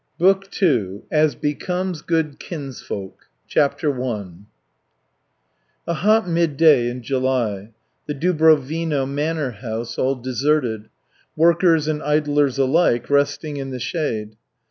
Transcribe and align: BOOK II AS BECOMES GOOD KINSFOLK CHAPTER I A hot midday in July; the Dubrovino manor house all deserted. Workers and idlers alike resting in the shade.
BOOK 0.17 0.49
II 0.63 1.01
AS 1.11 1.35
BECOMES 1.35 2.01
GOOD 2.01 2.39
KINSFOLK 2.39 3.27
CHAPTER 3.47 4.03
I 4.03 4.29
A 5.85 5.93
hot 5.93 6.27
midday 6.27 6.89
in 6.89 7.03
July; 7.03 7.69
the 8.07 8.15
Dubrovino 8.15 9.05
manor 9.05 9.51
house 9.51 9.99
all 9.99 10.15
deserted. 10.15 10.89
Workers 11.35 11.87
and 11.87 12.01
idlers 12.01 12.57
alike 12.57 13.11
resting 13.11 13.57
in 13.57 13.69
the 13.69 13.79
shade. 13.79 14.37